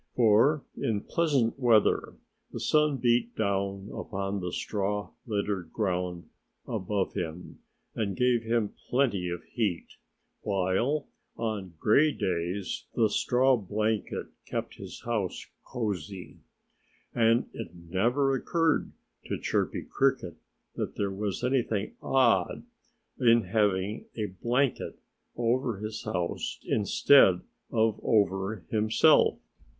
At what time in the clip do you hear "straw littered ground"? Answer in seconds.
4.51-6.27